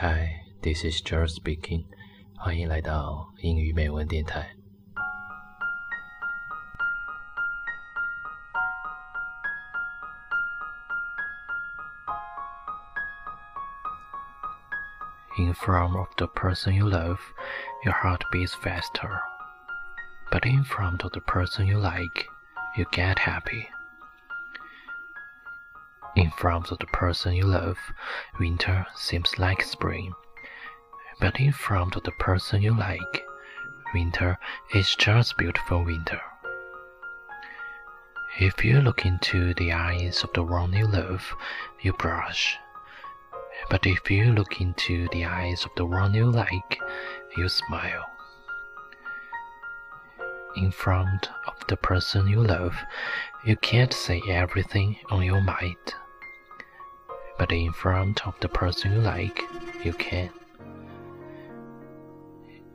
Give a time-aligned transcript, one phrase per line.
[0.00, 1.84] Hi, this is George speaking.
[2.36, 4.56] 欢迎来到英语美文电台。
[15.38, 17.18] In front of the person you love,
[17.84, 19.20] your heart beats faster.
[20.30, 22.26] But in front of the person you like,
[22.76, 23.68] you get happy.
[26.17, 27.77] In front of the person you love,
[28.39, 30.13] winter seems like spring.
[31.19, 33.23] But in front of the person you like,
[33.93, 34.39] winter
[34.73, 36.19] is just beautiful winter.
[38.39, 41.35] If you look into the eyes of the one you love,
[41.81, 42.57] you blush.
[43.69, 46.79] But if you look into the eyes of the one you like,
[47.37, 48.09] you smile.
[50.55, 52.75] In front of the person you love,
[53.45, 55.93] you can't say everything on your mind
[57.38, 59.42] but in front of the person you like,
[59.84, 60.30] you can.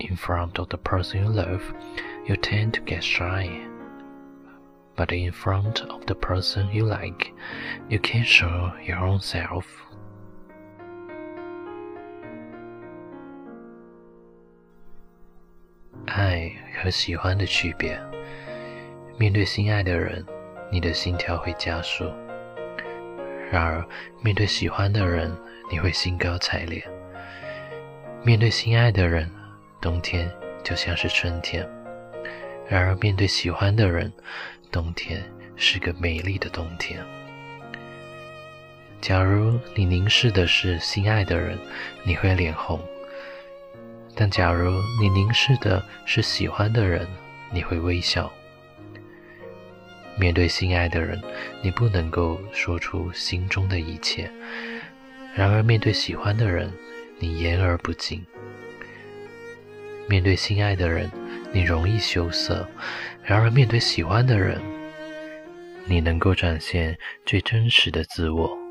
[0.00, 1.62] In front of the person you love,
[2.26, 3.48] you tend to get shy.
[4.96, 7.32] But in front of the person you like,
[7.88, 9.64] you can show your own self.
[16.06, 18.00] 爱和喜欢的区别。
[19.18, 20.24] 面对心爱的人，
[20.70, 22.04] 你的心跳会加速。
[23.51, 23.83] 然而，
[24.21, 25.35] 面对喜欢的人，
[25.71, 26.81] 你会兴高采烈；
[28.23, 29.29] 面对心爱的人，
[29.81, 30.31] 冬天
[30.63, 31.63] 就像是春天；
[32.67, 34.11] 然而，面对喜欢的人，
[34.71, 35.23] 冬天
[35.55, 37.03] 是个美丽的冬天。
[39.01, 41.57] 假如你凝视的是心爱的人，
[42.03, 42.77] 你会脸红；
[44.13, 47.07] 但假如你凝视的是喜欢的人，
[47.51, 48.31] 你会微笑。
[50.19, 51.21] 面对心爱的人，
[51.63, 54.25] 你不能够说出心中的一切；
[55.33, 56.69] 然而，面对喜欢的人，
[57.19, 58.25] 你言而不尽。
[60.09, 61.09] 面对心爱的人，
[61.53, 62.67] 你容易羞涩；
[63.23, 64.59] 然而，面对喜欢的人，
[65.85, 68.68] 你能够展现最真实的自我。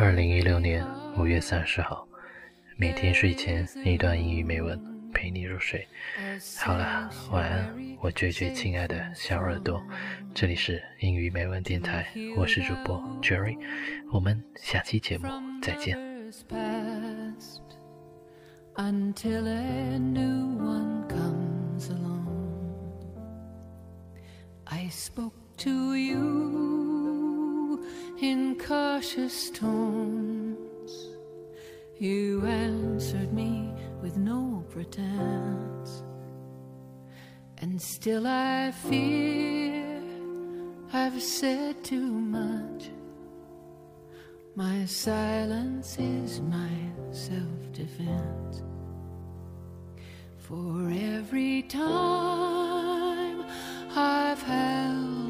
[0.00, 0.86] 二零一六年
[1.16, 2.06] 五月三十号，
[2.76, 4.80] 每天睡前一段英语美文
[5.12, 5.84] 陪你入睡。
[6.56, 9.82] 好了，晚安，我最最亲爱的小耳朵。
[10.32, 12.06] 这里是英语美文电台，
[12.36, 13.58] 我是主播 Jerry，
[14.12, 15.26] 我们下期节目
[15.60, 15.98] 再见。
[18.76, 19.12] in
[28.98, 30.90] cautious tones.
[32.00, 33.72] You answered me
[34.02, 36.02] with no pretense,
[37.58, 40.02] and still I fear
[40.92, 42.90] I've said too much.
[44.56, 46.72] My silence is my
[47.12, 48.64] self defense.
[50.38, 53.44] For every time
[53.94, 55.27] I've held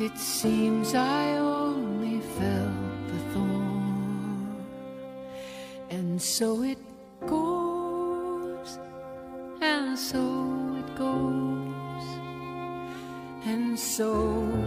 [0.00, 4.66] it seems I only felt the thorn,
[5.90, 6.78] and so it
[7.26, 8.78] goes,
[9.60, 10.20] and so
[10.78, 12.04] it goes,
[13.46, 14.12] and so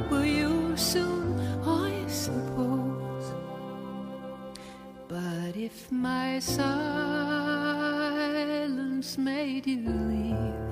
[0.10, 3.34] will you soon, I suppose.
[5.10, 6.78] But if my silence
[9.18, 10.67] made you leave,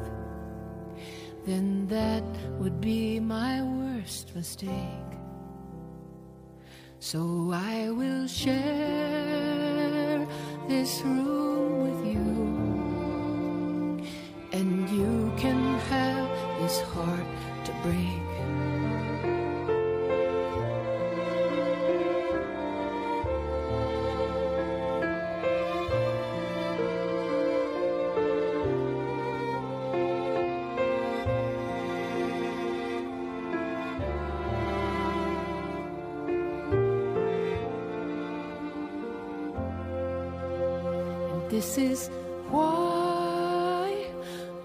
[1.46, 2.24] then that
[2.60, 4.72] would be my worst mistake.
[7.00, 10.26] So I will share
[10.68, 12.28] this room with you,
[14.52, 16.30] and you can have
[16.60, 17.28] this heart
[17.66, 18.25] to break.
[41.50, 42.10] This is
[42.50, 44.08] why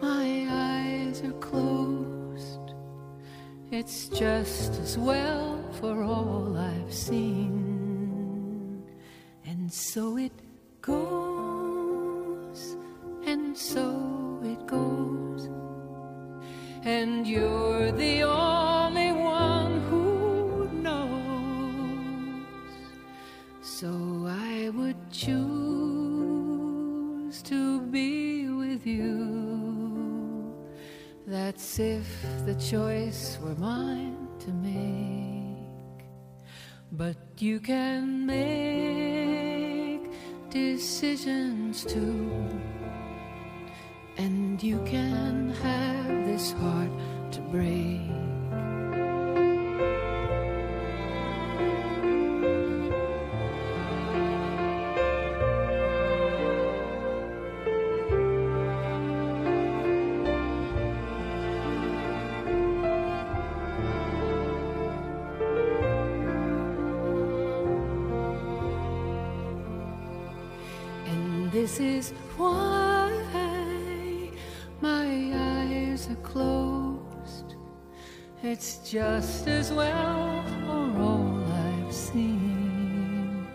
[0.00, 2.74] my eyes are closed.
[3.70, 8.82] It's just as well for all I've seen.
[9.44, 10.32] And so it
[10.80, 12.76] goes,
[13.26, 15.48] and so it goes.
[16.82, 22.40] And you're the only one who knows.
[23.60, 25.69] So I would choose
[31.70, 36.04] That's if the choice were mine to make.
[36.90, 40.10] But you can make
[40.50, 42.28] decisions too.
[44.16, 46.90] And you can have this heart
[47.34, 48.19] to break.
[71.60, 73.12] This is why
[74.80, 77.54] my eyes are closed.
[78.42, 83.46] It's just as well for all I've seen.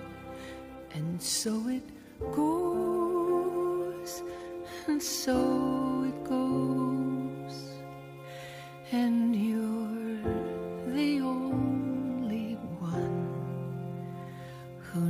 [0.93, 1.81] And so it
[2.31, 4.21] goes,
[4.85, 7.57] and so it goes.
[8.91, 10.21] And you're
[10.93, 13.25] the only one
[14.77, 15.09] who